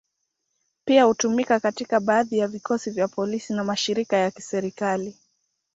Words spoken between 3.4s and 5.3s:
na mashirika ya kiserikali.